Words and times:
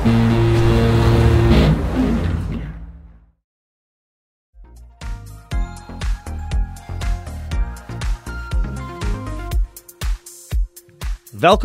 Welcome 0.00 0.16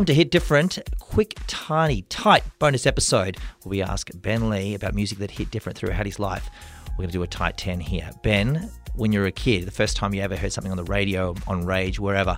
to 0.06 0.14
Hit 0.14 0.32
Different, 0.32 0.80
quick, 1.00 1.36
tiny, 1.48 2.02
tight 2.04 2.44
bonus 2.60 2.86
episode 2.86 3.38
where 3.64 3.70
we 3.70 3.82
ask 3.82 4.10
Ben 4.16 4.50
Lee 4.50 4.76
about 4.76 4.96
music 4.96 5.20
that 5.20 5.32
hit 5.32 5.50
different 5.50 5.78
throughout 5.78 6.06
his 6.06 6.20
life. 6.20 6.50
We're 6.90 7.04
going 7.04 7.10
to 7.10 7.14
do 7.14 7.24
a 7.24 7.28
tight 7.28 7.58
10 7.58 7.80
here. 7.80 8.10
Ben, 8.22 8.70
when 8.96 9.14
you 9.14 9.22
were 9.22 9.28
a 9.28 9.32
kid, 9.32 9.66
the 9.66 9.72
first 9.72 9.96
time 9.96 10.14
you 10.14 10.22
ever 10.22 10.36
heard 10.36 10.52
something 10.52 10.72
on 10.72 10.78
the 10.78 10.84
radio, 10.84 11.36
on 11.48 11.66
Rage, 11.66 12.02
wherever, 12.02 12.38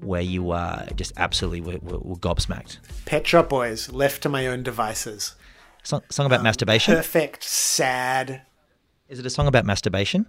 where 0.00 0.20
you 0.20 0.50
uh, 0.50 0.86
just 0.96 1.12
absolutely 1.16 1.60
were, 1.60 1.78
were, 1.78 1.98
were 1.98 2.16
gobsmacked? 2.16 2.78
Pet 3.04 3.26
Shop 3.26 3.48
Boys, 3.48 3.90
left 3.90 4.22
to 4.22 4.28
my 4.28 4.46
own 4.46 4.62
devices. 4.62 5.34
Song, 5.82 6.02
song 6.10 6.26
about 6.26 6.42
masturbation? 6.42 6.94
Perfect, 6.94 7.42
sad. 7.42 8.42
Is 9.08 9.18
it 9.18 9.26
a 9.26 9.30
song 9.30 9.46
about 9.46 9.64
masturbation? 9.64 10.26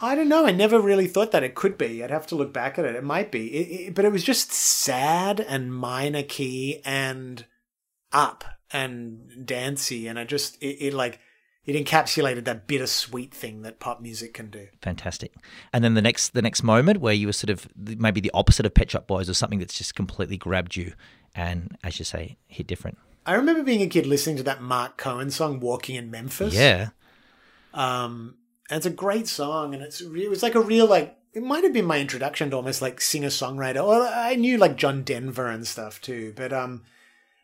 I 0.00 0.14
don't 0.14 0.28
know. 0.28 0.46
I 0.46 0.50
never 0.50 0.80
really 0.80 1.06
thought 1.06 1.30
that 1.32 1.42
it 1.42 1.54
could 1.54 1.78
be. 1.78 2.02
I'd 2.02 2.10
have 2.10 2.26
to 2.28 2.34
look 2.34 2.52
back 2.52 2.78
at 2.78 2.84
it. 2.84 2.94
It 2.94 3.04
might 3.04 3.30
be. 3.30 3.46
It, 3.48 3.80
it, 3.88 3.94
but 3.94 4.04
it 4.04 4.12
was 4.12 4.24
just 4.24 4.52
sad 4.52 5.40
and 5.40 5.74
minor 5.74 6.22
key 6.22 6.80
and 6.84 7.44
up 8.12 8.44
and 8.72 9.46
dancey. 9.46 10.08
And 10.08 10.18
I 10.18 10.24
just, 10.24 10.56
it, 10.62 10.86
it 10.86 10.94
like, 10.94 11.20
it 11.66 11.74
encapsulated 11.82 12.44
that 12.44 12.66
bittersweet 12.66 13.32
thing 13.32 13.62
that 13.62 13.80
pop 13.80 14.00
music 14.00 14.34
can 14.34 14.50
do. 14.50 14.68
Fantastic. 14.82 15.32
And 15.72 15.82
then 15.82 15.94
the 15.94 16.02
next 16.02 16.34
the 16.34 16.42
next 16.42 16.62
moment 16.62 17.00
where 17.00 17.14
you 17.14 17.26
were 17.26 17.32
sort 17.32 17.50
of 17.50 17.68
maybe 17.76 18.20
the 18.20 18.30
opposite 18.34 18.66
of 18.66 18.74
Pet 18.74 18.90
Shop 18.90 19.06
Boys 19.06 19.28
or 19.30 19.34
something 19.34 19.58
that's 19.58 19.76
just 19.76 19.94
completely 19.94 20.36
grabbed 20.36 20.76
you 20.76 20.92
and, 21.34 21.76
as 21.82 21.98
you 21.98 22.04
say, 22.04 22.36
hit 22.46 22.66
different. 22.66 22.98
I 23.26 23.34
remember 23.34 23.62
being 23.62 23.82
a 23.82 23.86
kid 23.86 24.06
listening 24.06 24.36
to 24.36 24.42
that 24.44 24.62
Marc 24.62 24.98
Cohn 24.98 25.30
song, 25.30 25.60
"Walking 25.60 25.96
in 25.96 26.10
Memphis." 26.10 26.54
Yeah. 26.54 26.90
Um, 27.72 28.36
and 28.70 28.76
it's 28.76 28.86
a 28.86 28.90
great 28.90 29.26
song, 29.26 29.74
and 29.74 29.82
it's 29.82 30.00
it 30.00 30.28
was 30.28 30.42
like 30.42 30.54
a 30.54 30.60
real 30.60 30.86
like 30.86 31.16
it 31.32 31.42
might 31.42 31.64
have 31.64 31.72
been 31.72 31.86
my 31.86 31.98
introduction 31.98 32.50
to 32.50 32.56
almost 32.56 32.82
like 32.82 33.00
singer 33.00 33.28
songwriter. 33.28 33.82
or 33.84 34.06
I 34.06 34.36
knew 34.36 34.58
like 34.58 34.76
John 34.76 35.02
Denver 35.02 35.48
and 35.48 35.66
stuff 35.66 36.00
too, 36.00 36.34
but 36.36 36.52
um, 36.52 36.84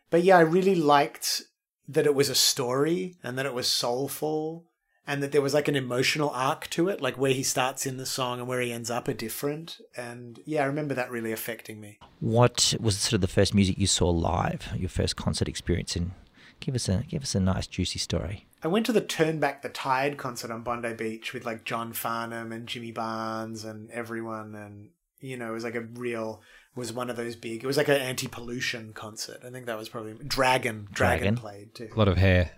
but 0.09 0.23
yeah, 0.23 0.37
I 0.37 0.41
really 0.41 0.75
liked 0.75 1.41
that 1.87 2.05
it 2.05 2.15
was 2.15 2.29
a 2.29 2.35
story 2.35 3.17
and 3.23 3.37
that 3.37 3.45
it 3.45 3.53
was 3.53 3.67
soulful 3.67 4.65
and 5.07 5.21
that 5.23 5.31
there 5.31 5.41
was 5.41 5.53
like 5.53 5.67
an 5.67 5.75
emotional 5.75 6.29
arc 6.29 6.69
to 6.69 6.87
it, 6.87 7.01
like 7.01 7.17
where 7.17 7.33
he 7.33 7.43
starts 7.43 7.85
in 7.85 7.97
the 7.97 8.05
song 8.05 8.39
and 8.39 8.47
where 8.47 8.61
he 8.61 8.71
ends 8.71 8.91
up 8.91 9.07
are 9.07 9.13
different. 9.13 9.79
And 9.97 10.39
yeah, 10.45 10.63
I 10.63 10.67
remember 10.67 10.93
that 10.93 11.11
really 11.11 11.31
affecting 11.31 11.81
me. 11.81 11.99
What 12.19 12.75
was 12.79 12.97
sort 12.97 13.13
of 13.13 13.21
the 13.21 13.27
first 13.27 13.53
music 13.53 13.77
you 13.77 13.87
saw 13.87 14.09
live? 14.09 14.69
Your 14.77 14.89
first 14.89 15.15
concert 15.15 15.47
experience, 15.47 15.95
and 15.95 16.11
give 16.59 16.75
us 16.75 16.87
a 16.87 17.03
give 17.09 17.23
us 17.23 17.35
a 17.35 17.39
nice 17.39 17.67
juicy 17.67 17.99
story. 17.99 18.47
I 18.63 18.67
went 18.67 18.85
to 18.85 18.93
the 18.93 19.01
Turn 19.01 19.39
Back 19.39 19.63
the 19.63 19.69
Tide 19.69 20.17
concert 20.17 20.51
on 20.51 20.61
Bondi 20.61 20.93
Beach 20.93 21.33
with 21.33 21.45
like 21.45 21.65
John 21.65 21.93
Farnham 21.93 22.51
and 22.51 22.67
Jimmy 22.67 22.91
Barnes 22.91 23.65
and 23.65 23.89
everyone, 23.89 24.53
and 24.55 24.89
you 25.19 25.35
know, 25.35 25.49
it 25.49 25.53
was 25.53 25.63
like 25.63 25.75
a 25.75 25.81
real 25.81 26.41
was 26.75 26.93
one 26.93 27.09
of 27.09 27.17
those 27.17 27.35
big. 27.35 27.63
It 27.63 27.67
was 27.67 27.77
like 27.77 27.89
an 27.89 27.97
anti-pollution 27.97 28.93
concert. 28.93 29.41
I 29.45 29.49
think 29.49 29.65
that 29.65 29.77
was 29.77 29.89
probably 29.89 30.13
Dragon. 30.13 30.87
Dragon, 30.91 30.91
Dragon. 30.91 31.35
played 31.35 31.75
too. 31.75 31.89
A 31.93 31.97
lot 31.97 32.07
of 32.07 32.17
hair, 32.17 32.51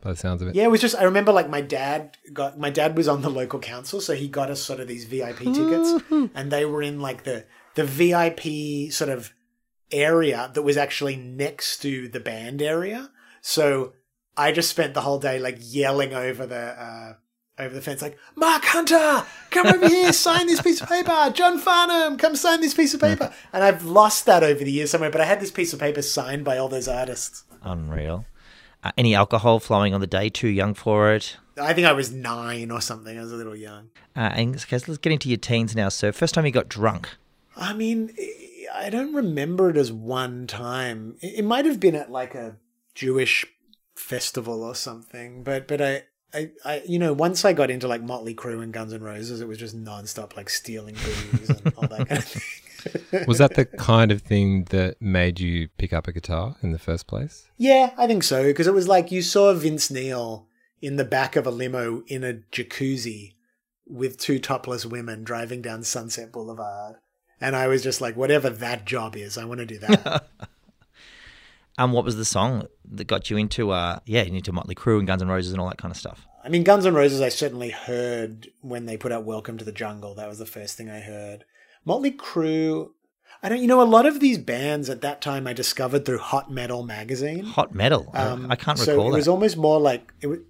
by 0.00 0.10
the 0.10 0.16
sounds 0.16 0.42
of 0.42 0.48
it. 0.48 0.54
Yeah, 0.54 0.64
it 0.64 0.70
was 0.70 0.80
just. 0.80 0.96
I 0.96 1.04
remember 1.04 1.32
like 1.32 1.48
my 1.48 1.60
dad 1.60 2.16
got 2.32 2.58
my 2.58 2.70
dad 2.70 2.96
was 2.96 3.08
on 3.08 3.22
the 3.22 3.30
local 3.30 3.58
council, 3.58 4.00
so 4.00 4.14
he 4.14 4.28
got 4.28 4.50
us 4.50 4.62
sort 4.62 4.80
of 4.80 4.88
these 4.88 5.04
VIP 5.04 5.38
tickets, 5.38 6.02
and 6.10 6.50
they 6.50 6.64
were 6.64 6.82
in 6.82 7.00
like 7.00 7.24
the 7.24 7.44
the 7.74 7.84
VIP 7.84 8.92
sort 8.92 9.10
of 9.10 9.32
area 9.92 10.50
that 10.54 10.62
was 10.62 10.76
actually 10.76 11.16
next 11.16 11.78
to 11.82 12.08
the 12.08 12.20
band 12.20 12.62
area. 12.62 13.10
So 13.42 13.94
I 14.36 14.52
just 14.52 14.70
spent 14.70 14.94
the 14.94 15.00
whole 15.02 15.18
day 15.18 15.38
like 15.38 15.58
yelling 15.60 16.14
over 16.14 16.46
the 16.46 16.56
uh, 16.56 17.12
over 17.58 17.74
the 17.74 17.80
fence, 17.80 18.00
like 18.02 18.18
Marc 18.36 18.64
Hunter, 18.64 19.26
come 19.50 19.66
over 19.66 19.88
here, 19.88 20.12
sign 20.12 20.46
this 20.46 20.62
piece 20.62 20.80
of 20.80 20.88
paper. 20.88 21.30
John 21.34 21.58
Farnham, 21.58 22.16
come 22.16 22.34
sign 22.36 22.60
this 22.60 22.74
piece 22.74 22.94
of 22.94 23.00
paper. 23.00 23.32
And 23.52 23.64
I've 23.64 23.84
lost 23.84 24.26
that 24.26 24.42
over 24.42 24.62
the 24.62 24.70
years 24.70 24.90
somewhere, 24.90 25.10
but 25.10 25.20
I 25.20 25.24
had 25.24 25.40
this 25.40 25.50
piece 25.50 25.72
of 25.72 25.80
paper 25.80 26.02
signed 26.02 26.44
by 26.44 26.56
all 26.56 26.68
those 26.68 26.88
artists. 26.88 27.44
Unreal. 27.62 28.24
Uh, 28.82 28.92
any 28.96 29.14
alcohol 29.14 29.60
flowing 29.60 29.92
on 29.92 30.00
the 30.00 30.06
day? 30.06 30.28
Too 30.28 30.48
young 30.48 30.72
for 30.74 31.12
it? 31.12 31.36
I 31.60 31.74
think 31.74 31.86
I 31.86 31.92
was 31.92 32.10
nine 32.12 32.70
or 32.70 32.80
something. 32.80 33.18
I 33.18 33.20
was 33.20 33.32
a 33.32 33.36
little 33.36 33.56
young. 33.56 33.90
Uh, 34.16 34.30
and 34.34 34.54
okay, 34.56 34.78
so 34.78 34.84
let's 34.88 34.98
get 34.98 35.12
into 35.12 35.28
your 35.28 35.38
teens 35.38 35.76
now. 35.76 35.88
So, 35.90 36.12
first 36.12 36.34
time 36.34 36.46
you 36.46 36.52
got 36.52 36.68
drunk. 36.68 37.08
I 37.56 37.74
mean, 37.74 38.14
I 38.74 38.88
don't 38.88 39.12
remember 39.14 39.68
it 39.70 39.76
as 39.76 39.92
one 39.92 40.46
time. 40.46 41.16
It 41.20 41.40
it 41.40 41.44
might 41.44 41.66
have 41.66 41.80
been 41.80 41.94
at 41.94 42.10
like 42.10 42.34
a 42.34 42.56
Jewish 42.94 43.44
festival 43.94 44.62
or 44.62 44.74
something, 44.74 45.42
but 45.42 45.68
but 45.68 45.82
I. 45.82 46.04
I, 46.32 46.50
I, 46.64 46.82
you 46.86 46.98
know, 46.98 47.12
once 47.12 47.44
I 47.44 47.52
got 47.52 47.70
into 47.70 47.88
like 47.88 48.02
Motley 48.02 48.34
Crue 48.34 48.62
and 48.62 48.72
Guns 48.72 48.92
N' 48.92 49.02
Roses, 49.02 49.40
it 49.40 49.48
was 49.48 49.58
just 49.58 49.76
nonstop 49.76 50.36
like 50.36 50.48
stealing 50.48 50.94
booze 50.94 51.50
and 51.50 51.74
all 51.76 51.88
that 51.88 52.08
kind 52.08 52.18
of 52.18 52.24
thing. 52.24 52.42
Was 53.26 53.36
that 53.38 53.56
the 53.56 53.66
kind 53.66 54.10
of 54.10 54.22
thing 54.22 54.64
that 54.70 55.02
made 55.02 55.38
you 55.38 55.68
pick 55.76 55.92
up 55.92 56.08
a 56.08 56.12
guitar 56.12 56.56
in 56.62 56.72
the 56.72 56.78
first 56.78 57.06
place? 57.06 57.46
Yeah, 57.58 57.92
I 57.98 58.06
think 58.06 58.22
so. 58.22 58.44
Because 58.44 58.66
it 58.66 58.72
was 58.72 58.88
like 58.88 59.10
you 59.10 59.20
saw 59.20 59.52
Vince 59.52 59.90
Neil 59.90 60.46
in 60.80 60.96
the 60.96 61.04
back 61.04 61.36
of 61.36 61.46
a 61.46 61.50
limo 61.50 62.02
in 62.06 62.24
a 62.24 62.40
jacuzzi 62.52 63.34
with 63.86 64.16
two 64.18 64.38
topless 64.38 64.86
women 64.86 65.24
driving 65.24 65.60
down 65.60 65.82
Sunset 65.82 66.32
Boulevard. 66.32 66.96
And 67.40 67.56
I 67.56 67.66
was 67.66 67.82
just 67.82 68.00
like, 68.00 68.16
whatever 68.16 68.48
that 68.48 68.86
job 68.86 69.16
is, 69.16 69.36
I 69.36 69.44
want 69.44 69.60
to 69.60 69.66
do 69.66 69.78
that. 69.80 70.28
And 71.80 71.94
what 71.94 72.04
was 72.04 72.16
the 72.16 72.26
song 72.26 72.66
that 72.92 73.06
got 73.06 73.30
you 73.30 73.38
into, 73.38 73.70
uh, 73.70 74.00
yeah, 74.04 74.20
into 74.22 74.52
Motley 74.52 74.74
Crue 74.74 74.98
and 74.98 75.06
Guns 75.06 75.22
N' 75.22 75.28
Roses 75.28 75.52
and 75.52 75.60
all 75.60 75.68
that 75.70 75.78
kind 75.78 75.90
of 75.90 75.96
stuff? 75.96 76.26
I 76.44 76.50
mean, 76.50 76.62
Guns 76.62 76.84
N' 76.84 76.92
Roses, 76.94 77.22
I 77.22 77.30
certainly 77.30 77.70
heard 77.70 78.48
when 78.60 78.84
they 78.84 78.98
put 78.98 79.12
out 79.12 79.24
Welcome 79.24 79.56
to 79.58 79.64
the 79.64 79.72
Jungle. 79.72 80.14
That 80.14 80.28
was 80.28 80.38
the 80.38 80.44
first 80.46 80.76
thing 80.76 80.90
I 80.90 81.00
heard. 81.00 81.44
Motley 81.86 82.10
Crue, 82.12 82.90
I 83.42 83.48
don't, 83.48 83.62
you 83.62 83.66
know, 83.66 83.80
a 83.80 83.84
lot 83.84 84.04
of 84.04 84.20
these 84.20 84.36
bands 84.36 84.90
at 84.90 85.00
that 85.00 85.22
time 85.22 85.46
I 85.46 85.54
discovered 85.54 86.04
through 86.04 86.18
Hot 86.18 86.50
Metal 86.50 86.82
magazine. 86.82 87.44
Hot 87.44 87.74
metal. 87.74 88.10
I- 88.12 88.24
Um, 88.26 88.46
I 88.50 88.56
can't 88.56 88.78
so 88.78 88.92
recall 88.92 89.14
it 89.14 89.16
was 89.16 89.28
almost 89.28 89.56
more 89.56 89.80
like 89.80 90.12
it 90.20 90.26
was, 90.26 90.40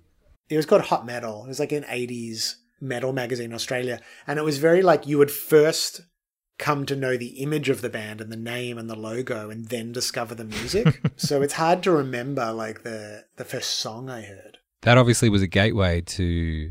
it 0.49 0.57
was 0.57 0.67
called 0.67 0.83
Hot 0.83 1.07
Metal. 1.07 1.45
It 1.45 1.49
was 1.49 1.61
like 1.61 1.71
an 1.71 1.85
80s 1.85 2.57
metal 2.81 3.13
magazine 3.13 3.47
in 3.47 3.55
Australia. 3.55 4.01
And 4.27 4.37
it 4.41 4.43
was 4.43 4.59
very 4.59 4.83
like 4.83 5.07
you 5.07 5.17
would 5.19 5.31
first 5.31 6.01
come 6.61 6.87
to 6.87 6.95
know 6.95 7.17
the 7.17 7.43
image 7.43 7.69
of 7.69 7.81
the 7.81 7.89
band 7.89 8.21
and 8.21 8.31
the 8.31 8.37
name 8.37 8.79
and 8.79 8.89
the 8.89 8.95
logo 8.95 9.51
and 9.51 9.67
then 9.67 9.91
discover 9.91 10.35
the 10.35 10.45
music. 10.45 11.01
so 11.17 11.43
it's 11.43 11.55
hard 11.55 11.83
to 11.83 11.91
remember 11.91 12.53
like 12.53 12.85
the 12.85 13.25
the 13.37 13.45
first 13.45 13.79
song 13.79 14.09
I 14.09 14.23
heard. 14.23 14.59
That 14.83 14.99
obviously 14.99 15.29
was 15.29 15.43
a 15.43 15.49
gateway 15.49 16.03
to, 16.03 16.71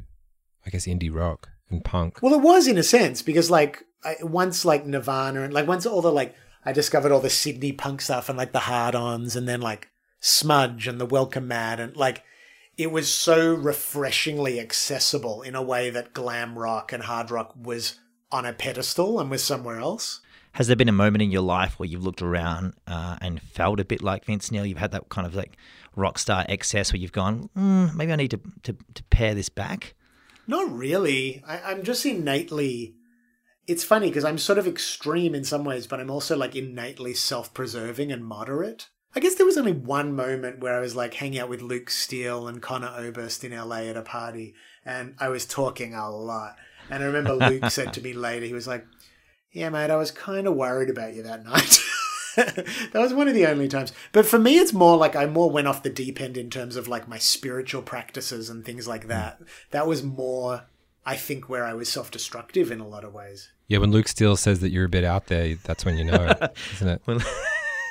I 0.66 0.69
guess, 0.69 0.85
indie 0.85 1.13
rock 1.13 1.49
and 1.69 1.83
punk. 1.83 2.19
Well, 2.22 2.33
it 2.33 2.41
was 2.41 2.67
in 2.67 2.78
a 2.78 2.83
sense 2.83 3.22
because 3.22 3.51
like 3.51 3.83
I, 4.05 4.16
once 4.22 4.63
like 4.63 4.85
Nirvana 4.85 5.41
and 5.41 5.53
like 5.53 5.67
once 5.67 5.85
all 5.85 6.01
the 6.01 6.11
like 6.11 6.35
I 6.63 6.72
discovered 6.72 7.11
all 7.11 7.19
the 7.19 7.29
Sydney 7.29 7.73
punk 7.73 8.01
stuff 8.01 8.29
and 8.29 8.38
like 8.38 8.53
the 8.53 8.59
hard-ons 8.59 9.35
and 9.35 9.47
then 9.47 9.59
like 9.59 9.89
Smudge 10.19 10.88
and 10.88 11.01
the 11.01 11.05
Welcome 11.05 11.47
Mat 11.47 11.79
and 11.79 11.95
like 11.97 12.23
it 12.78 12.91
was 12.91 13.11
so 13.11 13.53
refreshingly 13.53 14.59
accessible 14.59 15.41
in 15.41 15.55
a 15.55 15.61
way 15.61 15.89
that 15.89 16.13
glam 16.13 16.57
rock 16.57 16.94
and 16.94 17.03
hard 17.03 17.29
rock 17.29 17.53
was 17.61 17.99
on 18.31 18.45
a 18.45 18.53
pedestal 18.53 19.19
and 19.19 19.29
we're 19.29 19.38
somewhere 19.38 19.79
else. 19.79 20.22
Has 20.53 20.67
there 20.67 20.75
been 20.75 20.90
a 20.90 20.94
moment 20.94 21.22
in 21.22 21.31
your 21.31 21.41
life 21.41 21.79
where 21.79 21.88
you've 21.88 22.03
looked 22.03 22.22
around 22.22 22.73
uh, 22.88 23.17
and 23.22 23.41
felt 23.41 23.79
a 23.79 23.85
bit 23.85 24.01
like 24.01 24.25
Vince 24.25 24.51
Neil? 24.51 24.66
You've 24.66 24.79
had 24.79 24.91
that 24.91 25.09
kind 25.09 25.28
of 25.28 25.35
like 25.35 25.57
rock 25.95 26.17
star 26.17 26.45
excess 26.50 26.91
where 26.91 27.00
you've 27.00 27.12
gone, 27.12 27.50
mm, 27.56 27.94
maybe 27.94 28.12
I 28.12 28.16
need 28.16 28.31
to, 28.31 28.41
to, 28.63 28.75
to 28.95 29.03
pare 29.06 29.35
this 29.35 29.50
back? 29.50 29.94
Not 30.47 30.72
really. 30.72 31.44
I, 31.47 31.59
I'm 31.62 31.84
just 31.84 32.06
innately. 32.06 32.95
It's 33.67 33.84
funny 33.84 34.07
because 34.07 34.25
I'm 34.25 34.40
sort 34.40 34.57
of 34.57 34.67
extreme 34.67 35.35
in 35.35 35.44
some 35.44 35.63
ways, 35.63 35.85
but 35.85 36.00
I'm 36.00 36.09
also 36.09 36.35
like 36.35 36.56
innately 36.56 37.13
self 37.13 37.53
preserving 37.53 38.11
and 38.11 38.25
moderate. 38.25 38.90
I 39.16 39.19
guess 39.19 39.35
there 39.35 39.46
was 39.46 39.57
only 39.57 39.73
one 39.73 40.16
moment 40.16 40.59
where 40.59 40.76
I 40.76 40.79
was 40.79 40.96
like 40.96 41.16
hanging 41.16 41.40
out 41.40 41.49
with 41.49 41.61
Luke 41.61 41.90
Steele 41.90 42.47
and 42.47 42.61
Conor 42.61 42.93
Oberst 42.96 43.43
in 43.43 43.52
LA 43.55 43.81
at 43.81 43.97
a 43.97 44.02
party, 44.02 44.55
and 44.85 45.16
I 45.20 45.29
was 45.29 45.46
talking 45.46 45.93
a 45.93 46.09
lot. 46.09 46.58
And 46.90 47.03
I 47.03 47.06
remember 47.06 47.36
Luke 47.36 47.72
said 47.72 47.94
to 47.94 48.02
me 48.02 48.14
later, 48.14 48.46
he 48.46 48.53
was 48.53 48.68
like, 48.68 48.86
Yeah, 49.52 49.70
mate, 49.70 49.91
I 49.91 49.96
was 49.96 50.12
kind 50.12 50.47
of 50.47 50.56
worried 50.56 50.90
about 50.90 51.14
you 51.14 51.24
that 51.24 51.44
night. 51.46 51.80
that 52.36 52.91
was 52.94 53.14
one 53.14 53.28
of 53.28 53.34
the 53.34 53.46
only 53.46 53.68
times. 53.68 53.91
But 54.12 54.26
for 54.26 54.40
me, 54.40 54.58
it's 54.58 54.74
more 54.74 54.97
like 54.97 55.16
I 55.16 55.26
more 55.26 55.50
went 55.50 55.68
off 55.68 55.84
the 55.84 55.90
deep 55.90 56.22
end 56.22 56.38
in 56.38 56.50
terms 56.50 56.76
of 56.76 56.88
like 56.88 57.08
my 57.08 57.18
spiritual 57.18 57.82
practices 57.82 58.50
and 58.50 58.64
things 58.64 58.88
like 58.88 59.03
hmm. 59.03 59.09
that. 59.09 59.41
That 59.72 59.88
was 59.88 60.03
more, 60.03 60.66
I 61.06 61.16
think, 61.16 61.50
where 61.50 61.66
I 61.66 61.74
was 61.74 61.90
self 61.90 62.12
destructive 62.12 62.72
in 62.72 62.80
a 62.80 62.88
lot 62.88 63.03
of 63.03 63.14
ways. 63.14 63.50
Yeah, 63.68 63.78
when 63.80 63.91
Luke 63.91 64.08
Steele 64.08 64.36
says 64.36 64.62
that 64.62 64.70
you're 64.70 64.86
a 64.86 64.90
bit 64.90 65.03
out 65.03 65.28
there, 65.28 65.56
that's 65.64 65.86
when 65.86 65.97
you 65.97 66.06
know, 66.06 66.34
isn't 66.74 66.88
it? 66.88 67.02
When 67.06 67.20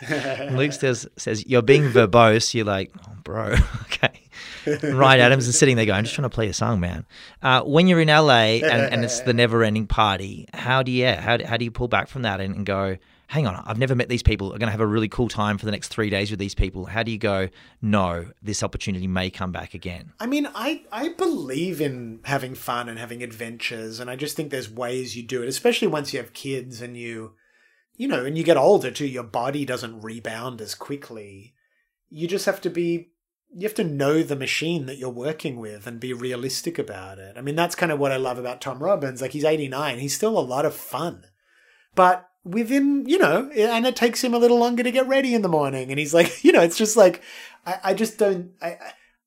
Luke 0.57 0.73
says, 0.73 1.07
says, 1.17 1.47
You're 1.47 1.63
being 1.63 1.85
verbose, 1.85 2.55
you're 2.55 2.65
like, 2.65 2.93
oh, 3.07 3.13
Bro, 3.25 3.57
okay. 3.83 4.08
Ryan 4.83 5.21
Adams 5.21 5.49
is 5.49 5.59
sitting 5.59 5.77
there 5.77 5.87
going, 5.87 5.99
I'm 5.99 6.05
just 6.05 6.15
trying 6.15 6.29
to 6.29 6.35
play 6.35 6.49
a 6.49 6.53
song, 6.55 6.81
man. 6.81 7.07
Uh, 7.43 7.63
when 7.63 7.87
you're 7.87 8.01
in 8.01 8.09
LA 8.09 8.61
and, 8.63 8.93
and 8.93 9.05
it's 9.05 9.21
the 9.21 9.35
never 9.35 9.63
ending 9.63 9.87
party, 9.87 10.47
how 10.55 10.83
do 10.83 10.91
you, 10.93 11.09
how, 11.13 11.37
do- 11.37 11.45
how 11.45 11.57
do 11.57 11.65
you 11.65 11.71
pull 11.71 11.89
back 11.89 12.09
from 12.09 12.23
that 12.23 12.41
and, 12.41 12.55
and 12.55 12.67
go, 12.67 12.97
hang 13.29 13.47
on, 13.47 13.63
I've 13.67 13.79
never 13.79 13.95
met 13.95 14.09
these 14.09 14.23
people. 14.23 14.53
I'm 14.53 14.59
going 14.59 14.69
to 14.69 14.73
have 14.73 14.81
a 14.81 14.87
really 14.87 15.09
cool 15.09 15.29
time 15.29 15.59
for 15.59 15.67
the 15.67 15.71
next 15.71 15.89
three 15.89 16.09
days 16.09 16.31
with 16.31 16.41
these 16.41 16.55
people. 16.55 16.87
How 16.87 17.03
do 17.03 17.11
you 17.13 17.19
go, 17.19 17.49
no, 17.83 18.31
this 18.43 18.63
opportunity 18.63 19.07
may 19.07 19.29
come 19.29 19.53
back 19.53 19.75
again? 19.75 20.13
I 20.19 20.27
mean, 20.27 20.49
I, 20.55 20.85
I 20.91 21.11
believe 21.11 21.81
in 21.83 22.21
having 22.25 22.55
fun 22.55 22.89
and 22.89 22.99
having 22.99 23.23
adventures, 23.23 24.01
and 24.01 24.09
I 24.09 24.17
just 24.17 24.35
think 24.35 24.51
there's 24.51 24.71
ways 24.71 25.15
you 25.15 25.23
do 25.23 25.43
it, 25.43 25.49
especially 25.49 25.89
once 25.89 26.15
you 26.15 26.21
have 26.21 26.33
kids 26.33 26.81
and 26.81 26.97
you, 26.97 27.35
you 27.97 28.09
know, 28.09 28.25
and 28.25 28.39
you 28.39 28.45
get 28.45 28.57
older 28.57 28.91
too, 28.91 29.07
your 29.07 29.25
body 29.25 29.67
doesn't 29.67 30.01
rebound 30.01 30.63
as 30.63 30.75
quickly. 30.75 31.53
You 32.09 32.27
just 32.29 32.47
have 32.47 32.63
to 32.63 32.71
be, 32.71 33.11
you 33.55 33.63
have 33.63 33.75
to 33.75 33.85
know 33.85 34.23
the 34.23 34.37
machine 34.37 34.87
that 34.87 34.99
you're 34.99 35.09
working 35.09 35.59
with 35.59 35.87
and 35.87 35.99
be 35.99 36.13
realistic 36.13 36.79
about 36.79 37.19
it. 37.19 37.37
I 37.37 37.41
mean, 37.41 37.57
that's 37.57 37.75
kind 37.75 37.91
of 37.91 37.99
what 37.99 38.13
I 38.13 38.17
love 38.17 38.39
about 38.39 38.61
Tom 38.61 38.83
Robbins. 38.83 39.23
Like, 39.23 39.33
he's 39.33 39.45
89, 39.45 39.99
he's 39.99 40.15
still 40.15 40.39
a 40.39 40.41
lot 40.41 40.67
of 40.67 40.75
fun. 40.75 41.25
But 41.95 42.29
within, 42.45 43.07
you 43.07 43.19
know, 43.19 43.51
and 43.51 43.87
it 43.87 43.97
takes 43.97 44.23
him 44.23 44.35
a 44.35 44.39
little 44.39 44.59
longer 44.59 44.83
to 44.83 44.91
get 44.91 45.09
ready 45.09 45.35
in 45.35 45.43
the 45.43 45.49
morning. 45.49 45.91
And 45.91 45.99
he's 45.99 46.15
like, 46.15 46.45
you 46.45 46.53
know, 46.53 46.63
it's 46.63 46.79
just 46.79 46.97
like, 46.97 47.23
I, 47.67 47.79
I 47.85 47.95
just 47.95 48.19
don't, 48.19 48.53
I, 48.61 48.77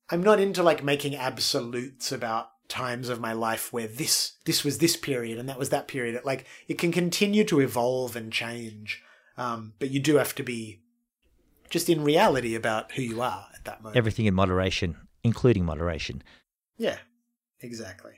I'm 0.10 0.24
not 0.24 0.40
into 0.40 0.64
like 0.64 0.84
making 0.84 1.16
absolutes 1.16 2.12
about 2.12 2.50
times 2.68 3.10
of 3.10 3.20
my 3.20 3.34
life 3.34 3.74
where 3.74 3.88
this, 3.88 4.34
this 4.46 4.64
was 4.64 4.78
this 4.78 4.96
period 4.96 5.38
and 5.38 5.50
that 5.50 5.60
was 5.60 5.70
that 5.70 5.88
period. 5.88 6.22
Like, 6.24 6.46
it 6.68 6.78
can 6.78 6.92
continue 6.92 7.44
to 7.46 7.60
evolve 7.60 8.16
and 8.16 8.32
change. 8.32 9.04
Um, 9.38 9.74
but 9.80 9.90
you 9.90 10.00
do 10.00 10.18
have 10.18 10.36
to 10.36 10.44
be 10.44 10.82
just 11.72 11.90
in 11.90 12.04
reality 12.04 12.54
about 12.54 12.92
who 12.92 13.02
you 13.02 13.22
are 13.22 13.48
at 13.56 13.66
that 13.66 13.82
moment. 13.82 13.98
Everything 13.98 14.28
in 14.28 14.36
moderation, 14.36 14.96
including 15.24 15.66
moderation. 15.66 16.22
Yeah, 16.78 16.98
exactly. 17.62 18.12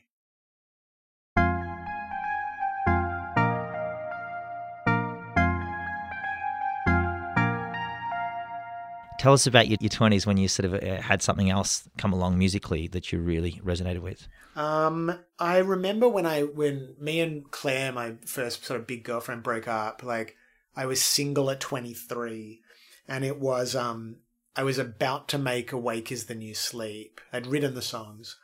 Tell 9.19 9.31
us 9.31 9.47
about 9.47 9.69
your, 9.69 9.77
your 9.79 9.89
20s 9.89 10.25
when 10.25 10.35
you 10.35 10.49
sort 10.49 10.65
of 10.65 10.83
uh, 10.83 11.01
had 11.01 11.21
something 11.21 11.49
else 11.49 11.87
come 11.97 12.11
along 12.11 12.37
musically 12.37 12.87
that 12.89 13.13
you 13.13 13.19
really 13.19 13.61
resonated 13.63 14.01
with. 14.01 14.27
Um, 14.57 15.17
I 15.39 15.59
remember 15.59 16.09
when 16.09 16.25
I 16.25 16.41
when 16.41 16.95
me 16.99 17.21
and 17.21 17.49
Claire, 17.49 17.93
my 17.93 18.15
first 18.25 18.65
sort 18.65 18.81
of 18.81 18.85
big 18.85 19.05
girlfriend, 19.05 19.41
broke 19.41 19.67
up. 19.67 20.03
Like 20.03 20.35
I 20.75 20.87
was 20.87 21.01
single 21.01 21.49
at 21.51 21.61
23, 21.61 22.62
and 23.07 23.23
it 23.23 23.39
was 23.39 23.75
um 23.75 24.17
I 24.55 24.63
was 24.63 24.77
about 24.77 25.27
to 25.29 25.37
make 25.37 25.71
"Awake 25.71 26.11
Is 26.11 26.25
the 26.25 26.35
New 26.35 26.53
Sleep." 26.53 27.19
I'd 27.31 27.47
written 27.47 27.73
the 27.73 27.81
songs, 27.81 28.37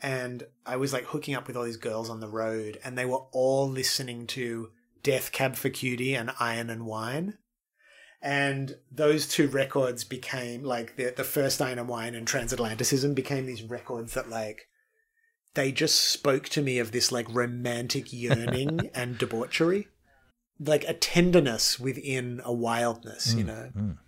and 0.00 0.44
I 0.64 0.76
was 0.76 0.92
like 0.92 1.04
hooking 1.04 1.34
up 1.34 1.46
with 1.46 1.56
all 1.56 1.64
these 1.64 1.76
girls 1.76 2.08
on 2.10 2.20
the 2.20 2.28
road, 2.28 2.78
and 2.84 2.96
they 2.96 3.04
were 3.04 3.24
all 3.32 3.68
listening 3.68 4.26
to 4.28 4.70
Death 5.02 5.32
Cab 5.32 5.56
for 5.56 5.68
Cutie 5.68 6.14
and 6.14 6.32
Iron 6.40 6.70
and 6.70 6.86
Wine 6.86 7.38
and 8.22 8.76
those 8.90 9.26
two 9.26 9.48
records 9.48 10.04
became 10.04 10.62
like 10.62 10.94
the 10.94 11.12
the 11.16 11.24
first 11.24 11.60
Iron 11.60 11.80
and 11.80 11.88
Wine 11.88 12.14
and 12.14 12.26
Transatlanticism 12.26 13.14
became 13.14 13.46
these 13.46 13.64
records 13.64 14.14
that 14.14 14.30
like 14.30 14.68
they 15.54 15.72
just 15.72 15.96
spoke 15.96 16.48
to 16.50 16.62
me 16.62 16.78
of 16.78 16.92
this 16.92 17.10
like 17.10 17.26
romantic 17.28 18.12
yearning 18.12 18.90
and 18.94 19.18
debauchery, 19.18 19.88
like 20.58 20.84
a 20.84 20.94
tenderness 20.94 21.78
within 21.78 22.40
a 22.44 22.52
wildness, 22.52 23.34
you 23.34 23.44
know. 23.44 23.70
mm. 23.76 23.98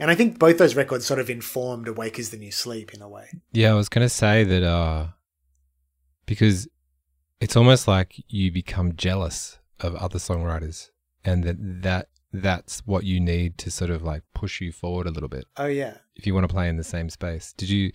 And 0.00 0.10
I 0.10 0.14
think 0.14 0.38
both 0.38 0.58
those 0.58 0.76
records 0.76 1.04
sort 1.04 1.18
of 1.18 1.28
informed 1.28 1.88
"Awake 1.88 2.18
Is 2.18 2.30
the 2.30 2.36
New 2.36 2.52
Sleep" 2.52 2.94
in 2.94 3.02
a 3.02 3.08
way. 3.08 3.28
Yeah, 3.52 3.72
I 3.72 3.74
was 3.74 3.88
going 3.88 4.04
to 4.04 4.08
say 4.08 4.44
that 4.44 4.62
uh, 4.62 5.08
because 6.24 6.68
it's 7.40 7.56
almost 7.56 7.88
like 7.88 8.14
you 8.28 8.52
become 8.52 8.94
jealous 8.94 9.58
of 9.80 9.96
other 9.96 10.18
songwriters, 10.18 10.90
and 11.24 11.42
that 11.44 11.56
that 11.82 12.08
that's 12.32 12.80
what 12.86 13.04
you 13.04 13.18
need 13.18 13.58
to 13.58 13.70
sort 13.70 13.90
of 13.90 14.02
like 14.02 14.22
push 14.34 14.60
you 14.60 14.70
forward 14.70 15.06
a 15.06 15.10
little 15.10 15.30
bit 15.30 15.46
Oh 15.56 15.66
yeah, 15.66 15.94
if 16.14 16.26
you 16.26 16.34
want 16.34 16.46
to 16.46 16.52
play 16.52 16.68
in 16.68 16.76
the 16.76 16.84
same 16.84 17.10
space. 17.10 17.52
Did 17.56 17.70
you 17.70 17.92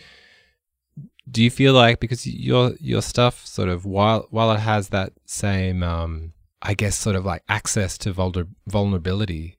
do 1.30 1.42
you 1.44 1.50
feel 1.50 1.74
like 1.74 2.00
because 2.00 2.28
your 2.28 2.74
your 2.80 3.01
stuff 3.01 3.45
sort 3.45 3.69
of 3.69 3.86
while 3.86 4.28
while 4.30 4.51
it 4.51 4.60
has 4.60 4.90
that 4.90 5.13
same 5.25 5.84
um 5.84 6.34
I 6.63 6.74
guess 6.74 6.95
sort 6.95 7.15
of 7.15 7.25
like 7.25 7.44
access 7.48 7.98
to 8.00 8.13
vulner- 8.13 8.48
vulnerability, 8.68 9.57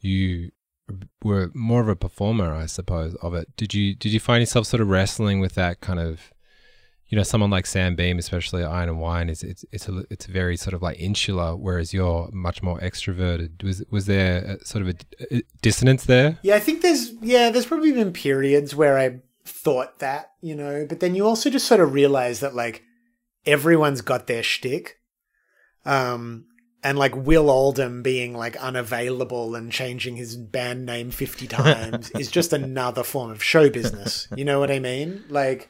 you 0.00 0.50
were 1.22 1.50
more 1.54 1.80
of 1.80 1.88
a 1.88 1.96
performer, 1.96 2.54
I 2.54 2.66
suppose, 2.66 3.14
of 3.16 3.34
it. 3.34 3.54
Did 3.56 3.74
you 3.74 3.94
did 3.94 4.12
you 4.12 4.20
find 4.20 4.40
yourself 4.40 4.66
sort 4.66 4.80
of 4.80 4.88
wrestling 4.88 5.40
with 5.40 5.54
that 5.54 5.80
kind 5.80 6.00
of 6.00 6.32
you 7.08 7.16
know, 7.16 7.22
someone 7.22 7.50
like 7.50 7.66
Sam 7.66 7.94
Beam, 7.94 8.18
especially 8.18 8.64
Iron 8.64 8.88
and 8.88 9.00
Wine, 9.00 9.28
is 9.28 9.44
it's 9.44 9.64
it's 9.70 9.88
a 9.88 10.04
it's 10.10 10.26
very 10.26 10.56
sort 10.56 10.74
of 10.74 10.82
like 10.82 10.98
insular, 10.98 11.56
whereas 11.56 11.94
you're 11.94 12.28
much 12.32 12.62
more 12.62 12.80
extroverted. 12.80 13.62
Was 13.62 13.84
was 13.90 14.06
there 14.06 14.38
a, 14.38 14.64
sort 14.64 14.82
of 14.82 14.88
a, 14.88 15.36
a 15.36 15.42
dissonance 15.62 16.04
there? 16.06 16.38
yeah. 16.42 16.56
I 16.56 16.60
think 16.60 16.82
there's 16.82 17.12
yeah, 17.20 17.50
there's 17.50 17.66
probably 17.66 17.92
been 17.92 18.12
periods 18.12 18.74
where 18.74 18.98
I 18.98 19.20
thought 19.44 20.00
that, 20.00 20.32
you 20.40 20.56
know, 20.56 20.84
but 20.88 20.98
then 20.98 21.14
you 21.14 21.24
also 21.24 21.48
just 21.48 21.68
sort 21.68 21.80
of 21.80 21.92
realize 21.92 22.40
that 22.40 22.56
like 22.56 22.82
everyone's 23.44 24.00
got 24.00 24.26
their 24.26 24.42
shtick. 24.42 24.98
Um, 25.86 26.46
and 26.82 26.98
like 26.98 27.16
Will 27.16 27.50
Oldham 27.50 28.02
being 28.02 28.32
like 28.32 28.56
unavailable 28.56 29.56
and 29.56 29.72
changing 29.72 30.16
his 30.16 30.36
band 30.36 30.86
name 30.86 31.10
50 31.10 31.48
times 31.48 32.10
is 32.12 32.30
just 32.30 32.52
another 32.52 33.02
form 33.02 33.30
of 33.30 33.42
show 33.42 33.68
business. 33.68 34.28
You 34.36 34.44
know 34.44 34.60
what 34.60 34.70
I 34.70 34.78
mean? 34.78 35.24
Like, 35.28 35.68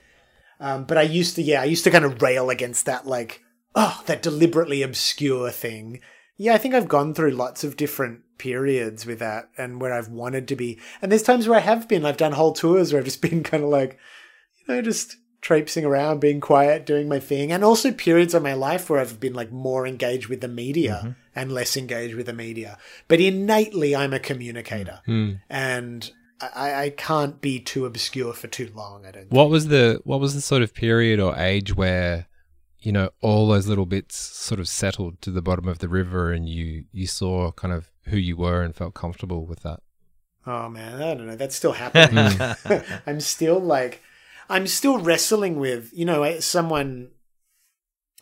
um, 0.60 0.84
but 0.84 0.98
I 0.98 1.02
used 1.02 1.36
to, 1.36 1.42
yeah, 1.42 1.62
I 1.62 1.64
used 1.64 1.84
to 1.84 1.90
kind 1.90 2.04
of 2.04 2.20
rail 2.20 2.50
against 2.50 2.86
that, 2.86 3.06
like, 3.06 3.42
oh, 3.74 4.02
that 4.06 4.22
deliberately 4.22 4.82
obscure 4.82 5.50
thing. 5.50 6.00
Yeah, 6.36 6.54
I 6.54 6.58
think 6.58 6.74
I've 6.74 6.88
gone 6.88 7.14
through 7.14 7.30
lots 7.30 7.64
of 7.64 7.76
different 7.76 8.20
periods 8.36 9.06
with 9.06 9.18
that 9.20 9.48
and 9.56 9.80
where 9.80 9.94
I've 9.94 10.08
wanted 10.08 10.48
to 10.48 10.56
be. 10.56 10.78
And 11.00 11.10
there's 11.10 11.22
times 11.22 11.48
where 11.48 11.58
I 11.58 11.62
have 11.62 11.88
been, 11.88 12.04
I've 12.04 12.18
done 12.18 12.32
whole 12.32 12.52
tours 12.52 12.92
where 12.92 12.98
I've 12.98 13.06
just 13.06 13.22
been 13.22 13.42
kind 13.42 13.64
of 13.64 13.70
like, 13.70 13.98
you 14.58 14.74
know, 14.74 14.82
just 14.82 15.16
traipsing 15.40 15.84
around, 15.84 16.20
being 16.20 16.40
quiet, 16.40 16.86
doing 16.86 17.08
my 17.08 17.20
thing. 17.20 17.52
And 17.52 17.62
also 17.64 17.92
periods 17.92 18.34
of 18.34 18.42
my 18.42 18.54
life 18.54 18.88
where 18.88 19.00
I've 19.00 19.20
been 19.20 19.34
like 19.34 19.52
more 19.52 19.86
engaged 19.86 20.28
with 20.28 20.40
the 20.40 20.48
media 20.48 21.00
mm-hmm. 21.02 21.10
and 21.34 21.52
less 21.52 21.76
engaged 21.76 22.14
with 22.14 22.26
the 22.26 22.32
media. 22.32 22.78
But 23.08 23.20
innately, 23.20 23.94
I'm 23.94 24.12
a 24.12 24.20
communicator. 24.20 25.00
Hmm. 25.04 25.16
Hmm. 25.16 25.32
And 25.48 26.10
I, 26.40 26.74
I 26.74 26.90
can't 26.90 27.40
be 27.40 27.58
too 27.58 27.86
obscure 27.86 28.32
for 28.32 28.48
too 28.48 28.70
long. 28.74 29.06
I 29.06 29.10
don't. 29.10 29.30
What 29.30 29.48
was 29.48 29.68
the 29.68 30.00
what 30.04 30.20
was 30.20 30.34
the 30.34 30.40
sort 30.40 30.62
of 30.62 30.74
period 30.74 31.18
or 31.20 31.34
age 31.36 31.74
where 31.74 32.26
you 32.80 32.92
know 32.92 33.10
all 33.22 33.48
those 33.48 33.66
little 33.66 33.86
bits 33.86 34.16
sort 34.16 34.60
of 34.60 34.68
settled 34.68 35.20
to 35.22 35.30
the 35.30 35.42
bottom 35.42 35.66
of 35.66 35.78
the 35.78 35.88
river 35.88 36.32
and 36.32 36.48
you 36.48 36.84
you 36.92 37.06
saw 37.06 37.52
kind 37.52 37.72
of 37.72 37.90
who 38.04 38.16
you 38.16 38.36
were 38.36 38.62
and 38.62 38.74
felt 38.74 38.94
comfortable 38.94 39.46
with 39.46 39.60
that? 39.60 39.80
Oh 40.46 40.68
man, 40.68 41.02
I 41.02 41.14
don't 41.14 41.26
know. 41.26 41.36
That's 41.36 41.56
still 41.56 41.72
happening. 41.72 42.32
Hmm. 42.32 42.92
I'm 43.06 43.20
still 43.20 43.58
like, 43.58 44.02
I'm 44.48 44.66
still 44.66 44.98
wrestling 44.98 45.58
with, 45.58 45.90
you 45.92 46.04
know, 46.04 46.40
someone, 46.40 47.10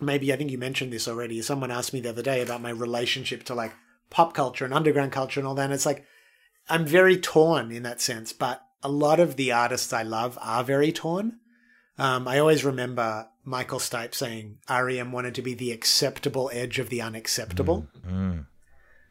maybe 0.00 0.32
I 0.32 0.36
think 0.36 0.50
you 0.50 0.58
mentioned 0.58 0.92
this 0.92 1.08
already. 1.08 1.40
Someone 1.42 1.70
asked 1.70 1.92
me 1.92 2.00
the 2.00 2.10
other 2.10 2.22
day 2.22 2.40
about 2.42 2.62
my 2.62 2.70
relationship 2.70 3.44
to 3.44 3.54
like 3.54 3.72
pop 4.10 4.34
culture 4.34 4.64
and 4.64 4.74
underground 4.74 5.12
culture 5.12 5.40
and 5.40 5.46
all 5.46 5.54
that. 5.54 5.64
And 5.64 5.72
it's 5.72 5.86
like, 5.86 6.04
I'm 6.68 6.86
very 6.86 7.16
torn 7.16 7.70
in 7.70 7.82
that 7.82 8.00
sense, 8.00 8.32
but 8.32 8.62
a 8.82 8.88
lot 8.88 9.20
of 9.20 9.36
the 9.36 9.52
artists 9.52 9.92
I 9.92 10.02
love 10.02 10.38
are 10.40 10.64
very 10.64 10.92
torn. 10.92 11.40
Um, 11.98 12.26
I 12.26 12.38
always 12.38 12.64
remember 12.64 13.28
Michael 13.44 13.78
Stipe 13.78 14.14
saying 14.14 14.58
REM 14.68 15.12
wanted 15.12 15.34
to 15.36 15.42
be 15.42 15.54
the 15.54 15.72
acceptable 15.72 16.50
edge 16.52 16.78
of 16.78 16.88
the 16.88 17.00
unacceptable. 17.02 17.86
Mm. 18.06 18.10
Um, 18.10 18.46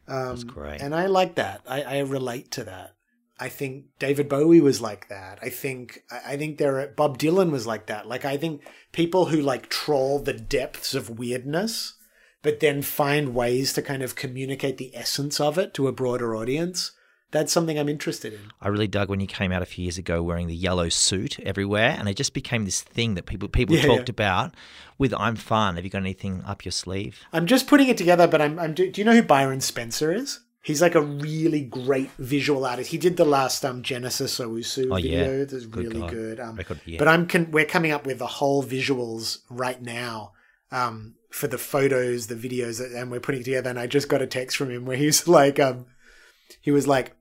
That's 0.06 0.44
great. 0.44 0.80
And 0.82 0.94
I 0.94 1.06
like 1.06 1.36
that. 1.36 1.62
I, 1.66 1.82
I 1.82 1.98
relate 2.00 2.50
to 2.52 2.64
that. 2.64 2.94
I 3.38 3.48
think 3.48 3.86
David 3.98 4.28
Bowie 4.28 4.60
was 4.60 4.80
like 4.80 5.08
that. 5.08 5.38
I 5.42 5.48
think 5.48 6.04
I 6.10 6.36
think 6.36 6.58
there 6.58 6.78
are, 6.80 6.86
Bob 6.88 7.18
Dylan 7.18 7.50
was 7.50 7.66
like 7.66 7.86
that. 7.86 8.06
Like 8.06 8.24
I 8.24 8.36
think 8.36 8.62
people 8.92 9.26
who 9.26 9.40
like 9.40 9.68
troll 9.68 10.20
the 10.20 10.32
depths 10.32 10.94
of 10.94 11.18
weirdness, 11.18 11.94
but 12.42 12.60
then 12.60 12.80
find 12.82 13.34
ways 13.34 13.72
to 13.72 13.82
kind 13.82 14.02
of 14.02 14.14
communicate 14.14 14.78
the 14.78 14.94
essence 14.94 15.40
of 15.40 15.58
it 15.58 15.74
to 15.74 15.88
a 15.88 15.92
broader 15.92 16.36
audience. 16.36 16.92
That's 17.32 17.52
something 17.52 17.76
I'm 17.76 17.88
interested 17.88 18.32
in. 18.32 18.52
I 18.60 18.68
really 18.68 18.86
dug 18.86 19.08
when 19.08 19.18
you 19.18 19.26
came 19.26 19.50
out 19.50 19.60
a 19.60 19.66
few 19.66 19.82
years 19.82 19.98
ago 19.98 20.22
wearing 20.22 20.46
the 20.46 20.54
yellow 20.54 20.88
suit 20.88 21.40
everywhere, 21.40 21.96
and 21.98 22.08
it 22.08 22.14
just 22.14 22.32
became 22.32 22.64
this 22.64 22.80
thing 22.80 23.14
that 23.14 23.26
people 23.26 23.48
people 23.48 23.74
Yeah, 23.74 23.82
talked 23.82 24.08
yeah. 24.08 24.12
about. 24.12 24.54
With 24.98 25.12
"I'm 25.14 25.34
fun," 25.34 25.74
have 25.74 25.84
you 25.84 25.90
got 25.90 26.02
anything 26.02 26.44
up 26.46 26.64
your 26.64 26.70
sleeve? 26.70 27.18
I'm 27.32 27.46
just 27.46 27.66
putting 27.66 27.88
it 27.88 27.96
together, 27.98 28.28
but 28.28 28.40
I'm. 28.40 28.60
I'm 28.60 28.74
do, 28.74 28.88
do 28.88 29.00
you 29.00 29.04
know 29.04 29.14
who 29.14 29.22
Byron 29.22 29.60
Spencer 29.60 30.12
is? 30.12 30.38
He's 30.64 30.80
like 30.80 30.94
a 30.94 31.00
really 31.02 31.60
great 31.60 32.10
visual 32.18 32.64
artist. 32.64 32.90
He 32.90 32.96
did 32.98 33.16
the 33.18 33.24
last 33.26 33.64
um 33.64 33.82
Genesis 33.82 34.38
Owusu 34.40 34.88
Oh, 34.90 34.96
yeah. 34.96 35.24
video. 35.24 35.44
That's 35.44 35.66
really 35.66 36.00
God. 36.00 36.10
good. 36.10 36.40
Um, 36.40 36.56
Record 36.56 36.80
year. 36.86 36.98
But 36.98 37.06
I'm 37.08 37.26
con- 37.28 37.50
we're 37.50 37.66
coming 37.66 37.92
up 37.92 38.06
with 38.06 38.18
the 38.18 38.26
whole 38.26 38.64
visuals 38.64 39.38
right 39.50 39.80
now 39.82 40.32
um, 40.72 41.16
for 41.30 41.48
the 41.48 41.58
photos, 41.58 42.28
the 42.28 42.34
videos, 42.34 42.80
and 42.80 43.10
we're 43.10 43.20
putting 43.20 43.42
it 43.42 43.44
together. 43.44 43.68
And 43.70 43.78
I 43.78 43.86
just 43.86 44.08
got 44.08 44.22
a 44.22 44.26
text 44.26 44.56
from 44.56 44.70
him 44.70 44.86
where 44.86 44.96
he's 44.96 45.28
like, 45.38 45.60
um, 45.60 45.84
he 46.62 46.70
was 46.70 46.86
like, 46.88 47.14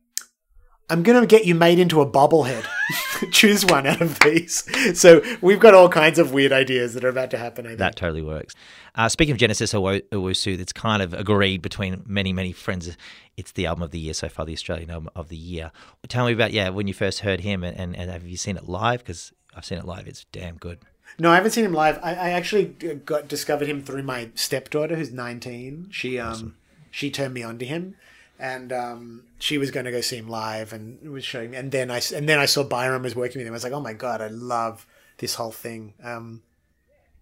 I'm 0.89 1.01
going 1.03 1.19
to 1.19 1.25
get 1.27 1.45
you 1.45 1.55
made 1.55 1.79
into 1.79 2.01
a 2.01 2.05
bobblehead. 2.05 2.65
Choose 3.31 3.65
one 3.65 3.87
out 3.87 4.01
of 4.01 4.19
these. 4.19 4.63
So 4.99 5.21
we've 5.41 5.59
got 5.59 5.73
all 5.73 5.89
kinds 5.89 6.19
of 6.19 6.33
weird 6.33 6.51
ideas 6.51 6.93
that 6.93 7.03
are 7.05 7.09
about 7.09 7.31
to 7.31 7.37
happen. 7.37 7.65
I 7.65 7.69
think. 7.69 7.79
That 7.79 7.95
totally 7.95 8.21
works. 8.21 8.53
Uh, 8.95 9.09
speaking 9.09 9.31
of 9.31 9.37
Genesis 9.37 9.73
Owusu, 9.73 10.59
it's 10.59 10.73
kind 10.73 11.01
of 11.01 11.13
agreed 11.13 11.61
between 11.61 12.03
many, 12.05 12.33
many 12.33 12.51
friends. 12.51 12.95
It's 13.37 13.53
the 13.53 13.65
album 13.65 13.83
of 13.83 13.91
the 13.91 13.99
year 13.99 14.13
so 14.13 14.29
far, 14.29 14.45
the 14.45 14.53
Australian 14.53 14.91
album 14.91 15.09
of 15.15 15.29
the 15.29 15.37
year. 15.37 15.71
Tell 16.09 16.25
me 16.25 16.33
about, 16.33 16.51
yeah, 16.51 16.69
when 16.69 16.87
you 16.87 16.93
first 16.93 17.21
heard 17.21 17.39
him 17.39 17.63
and, 17.63 17.75
and, 17.77 17.95
and 17.95 18.11
have 18.11 18.27
you 18.27 18.37
seen 18.37 18.57
it 18.57 18.67
live? 18.67 18.99
Because 18.99 19.31
I've 19.55 19.65
seen 19.65 19.77
it 19.77 19.85
live. 19.85 20.07
It's 20.07 20.25
damn 20.31 20.57
good. 20.57 20.79
No, 21.19 21.31
I 21.31 21.35
haven't 21.35 21.51
seen 21.51 21.65
him 21.65 21.73
live. 21.73 21.99
I, 22.03 22.11
I 22.13 22.29
actually 22.31 22.65
got 22.65 23.27
discovered 23.27 23.67
him 23.67 23.83
through 23.83 24.03
my 24.03 24.29
stepdaughter, 24.35 24.95
who's 24.95 25.11
19. 25.11 25.89
She 25.91 26.19
um 26.19 26.55
she 26.91 27.09
turned 27.11 27.33
me 27.33 27.43
on 27.43 27.57
to 27.59 27.65
him, 27.65 27.95
and 28.43 28.73
um 28.73 29.23
she 29.39 29.57
was 29.57 29.71
going 29.71 29.85
to 29.85 29.91
go 29.91 30.01
see 30.01 30.17
him 30.17 30.27
live 30.27 30.73
and 30.73 30.99
was 31.09 31.23
showing 31.23 31.51
me. 31.51 31.57
And 31.57 31.71
then 31.71 31.89
I 31.89 32.01
and 32.13 32.27
then 32.27 32.39
I 32.39 32.45
saw 32.45 32.63
Byron 32.63 33.01
was 33.01 33.15
working 33.15 33.39
with 33.39 33.47
him. 33.47 33.53
I 33.53 33.55
was 33.55 33.63
like, 33.63 33.73
oh 33.73 33.79
my 33.79 33.93
god, 33.93 34.21
I 34.21 34.27
love 34.27 34.85
this 35.17 35.35
whole 35.35 35.51
thing. 35.51 35.93
Um, 36.03 36.43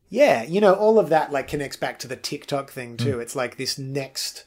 yeah, 0.09 0.41
you 0.43 0.59
know, 0.59 0.73
all 0.73 0.97
of 0.97 1.09
that 1.09 1.31
like 1.31 1.47
connects 1.47 1.77
back 1.77 1.99
to 1.99 2.07
the 2.07 2.15
TikTok 2.15 2.71
thing 2.71 2.97
too. 2.97 3.19
It's 3.19 3.35
like 3.35 3.55
this 3.55 3.77
next 3.77 4.45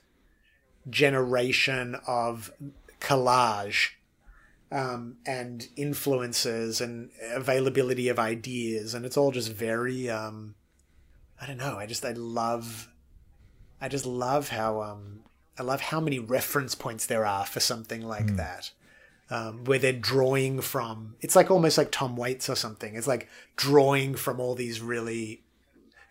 generation 0.91 1.97
of 2.09 2.53
collage 3.01 3.91
um, 4.73 5.19
and 5.25 5.69
influences 5.77 6.81
and 6.81 7.11
availability 7.33 8.09
of 8.09 8.19
ideas, 8.19 8.95
and 8.95 9.07
it's 9.07 9.17
all 9.17 9.31
just 9.31 9.53
very. 9.53 10.11
Um, 10.11 10.57
I 11.41 11.47
don't 11.47 11.59
know. 11.59 11.79
I 11.79 11.87
just 11.87 12.05
I 12.05 12.13
love. 12.13 12.91
I 13.81 13.89
just 13.89 14.07
love 14.07 14.49
how 14.49 14.83
um, 14.83 15.21
I 15.59 15.63
love 15.63 15.81
how 15.81 16.01
many 16.01 16.19
reference 16.19 16.75
points 16.75 17.07
there 17.07 17.25
are 17.27 17.47
for 17.47 17.61
something 17.61 18.03
like 18.03 18.37
that. 18.37 18.71
Um, 19.31 19.65
where 19.65 19.79
they're 19.79 19.93
drawing 19.93 20.61
from, 20.61 21.17
it's 21.21 21.35
like 21.35 21.51
almost 21.51 21.79
like 21.79 21.91
Tom 21.91 22.15
Waits 22.15 22.51
or 22.51 22.55
something. 22.55 22.95
It's 22.95 23.07
like 23.07 23.29
drawing 23.57 24.15
from 24.17 24.39
all 24.39 24.55
these 24.55 24.83
really 24.83 25.43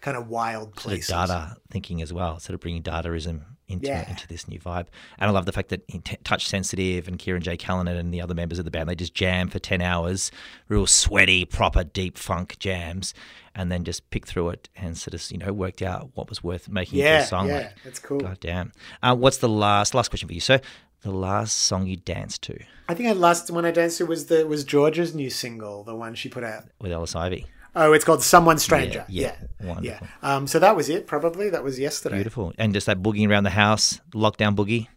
kind 0.02 0.18
of 0.18 0.30
wild 0.30 0.76
places. 0.76 1.10
Dada 1.10 1.58
thinking 1.70 2.02
as 2.02 2.12
well, 2.12 2.40
sort 2.40 2.56
of 2.56 2.60
bringing 2.60 2.82
Dadaism 2.82 3.42
into 3.68 3.88
Yeah. 3.88 4.10
into 4.10 4.28
this 4.28 4.48
new 4.48 4.60
vibe. 4.60 4.88
And 5.18 5.30
I 5.30 5.32
love 5.32 5.46
the 5.46 5.52
fact 5.52 5.70
that 5.70 5.88
T- 5.88 6.18
Touch 6.24 6.48
Sensitive 6.48 7.08
and 7.08 7.18
Kirin 7.18 7.42
J. 7.42 7.56
Callinan 7.58 7.98
and 7.98 8.14
the 8.14 8.22
other 8.22 8.34
members 8.34 8.60
of 8.60 8.66
the 8.66 8.72
band, 8.72 8.90
they 8.90 8.96
just 8.96 9.14
jam 9.14 9.48
for 9.50 9.60
10 9.60 9.82
hours, 9.82 10.32
real 10.68 10.86
sweaty, 10.86 11.46
proper 11.46 11.84
deep 11.84 12.18
funk 12.18 12.58
jams, 12.60 13.14
and 13.56 13.72
then 13.72 13.84
just 13.84 14.10
pick 14.10 14.26
through 14.28 14.50
it 14.50 14.70
and 14.76 14.98
sort 14.98 15.14
of, 15.14 15.32
you 15.32 15.38
know, 15.38 15.54
worked 15.54 15.82
out 15.82 16.10
what 16.14 16.30
was 16.30 16.44
worth 16.44 16.68
making 16.70 17.00
Yeah, 17.00 17.20
a 17.24 17.26
song. 17.26 17.48
yeah, 17.48 17.56
Like, 17.56 17.84
that's 17.84 18.00
cool. 18.00 18.20
God 18.20 18.38
damn. 18.40 18.72
Uh, 19.02 19.16
what's 19.16 19.38
the 19.38 19.50
last, 19.50 19.94
last 19.96 20.10
question 20.10 20.28
for 20.28 20.34
you? 20.34 20.40
So, 20.42 20.60
the 21.02 21.12
last 21.12 21.58
song 21.58 21.86
you 21.86 21.98
danced 21.98 22.44
to 22.44 22.58
I 22.88 22.94
think 22.94 23.10
I 23.10 23.12
last 23.12 23.52
one 23.52 23.66
I 23.66 23.72
danced 23.72 23.98
to 23.98 24.06
was 24.06 24.28
the 24.28 24.46
was 24.48 24.64
Georgia's 24.64 25.14
new 25.14 25.30
single, 25.30 25.84
the 25.84 25.96
one 25.96 26.16
she 26.16 26.30
put 26.30 26.44
out. 26.46 26.64
with 26.80 26.92
Ellis 26.94 27.14
Ivy? 27.16 27.46
Oh, 27.76 27.92
it's 27.94 28.06
called 28.06 28.22
Someone 28.22 28.60
Stranger. 28.60 29.04
Yeah, 29.10 29.32
Yeah, 29.32 29.48
yeah. 29.62 29.68
Wonderful. 29.74 30.08
yeah. 30.24 30.36
Um, 30.36 30.46
so 30.48 30.60
that 30.60 30.76
was 30.76 30.90
it. 30.90 31.08
Probably 31.08 31.50
that 31.50 31.64
was 31.64 31.80
yesterday. 31.80 32.16
Beautiful. 32.18 32.54
And 32.58 32.74
just 32.74 32.86
that 32.86 33.02
boogieing 33.02 33.30
around 33.30 33.44
the 33.46 33.50
house, 33.52 34.00
lockdown 34.14 34.56
boogie. 34.56 34.88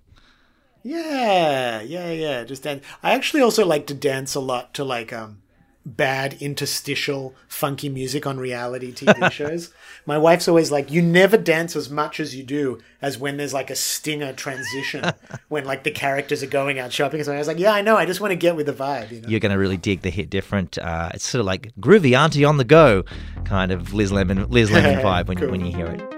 Yeah, 0.83 1.81
yeah, 1.81 2.13
yeah. 2.13 2.45
Just 2.45 2.63
dance. 2.63 2.85
I 3.03 3.13
actually 3.15 3.43
also 3.43 3.65
like 3.67 3.87
to 3.89 3.95
dance 3.95 4.35
a 4.35 4.41
lot 4.41 4.75
to 4.75 4.85
like 4.85 5.13
um 5.13 5.43
bad 5.87 6.35
interstitial 6.43 7.33
funky 7.47 7.89
music 7.89 8.27
on 8.27 8.39
reality 8.39 8.93
TV 8.93 9.31
shows. 9.33 9.73
My 10.05 10.19
wife's 10.19 10.49
always 10.49 10.71
like, 10.73 10.91
"You 10.91 11.01
never 11.01 11.37
dance 11.39 11.77
as 11.77 11.89
much 11.89 12.19
as 12.21 12.35
you 12.35 12.43
do 12.43 12.81
as 13.01 13.17
when 13.19 13.37
there's 13.37 13.55
like 13.55 13.71
a 13.71 13.77
stinger 13.77 14.33
transition 14.33 15.05
when 15.49 15.65
like 15.65 15.85
the 15.85 15.93
characters 15.93 16.43
are 16.43 16.49
going 16.49 16.79
out 16.79 16.93
shopping." 16.93 17.23
So 17.23 17.33
I 17.33 17.39
was 17.39 17.47
like, 17.47 17.59
"Yeah, 17.61 17.73
I 17.73 17.83
know. 17.83 17.97
I 17.97 18.05
just 18.05 18.21
want 18.21 18.33
to 18.33 18.37
get 18.37 18.57
with 18.57 18.67
the 18.67 18.73
vibe." 18.73 19.13
You 19.13 19.21
know? 19.21 19.29
you're 19.29 19.41
going 19.41 19.53
to 19.53 19.59
really 19.59 19.77
dig 19.77 20.03
the 20.03 20.11
hit 20.11 20.29
different. 20.29 20.77
Uh, 20.79 21.11
it's 21.15 21.27
sort 21.27 21.41
of 21.41 21.47
like 21.47 21.73
groovy 21.81 22.19
auntie 22.19 22.45
on 22.45 22.57
the 22.57 22.65
go 22.65 23.05
kind 23.45 23.71
of 23.71 23.95
Liz 23.95 24.11
Lemon, 24.11 24.49
Liz 24.51 24.71
Lemon 24.73 24.99
vibe 25.05 25.29
when, 25.29 25.39
Cool. 25.39 25.51
when 25.51 25.65
you 25.65 25.73
hear 25.75 25.87
it. 25.87 26.16